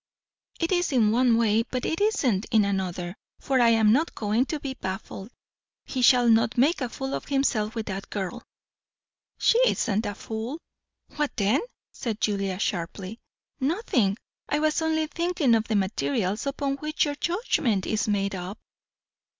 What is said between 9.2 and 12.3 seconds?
"She isn't a fool." "What then?" said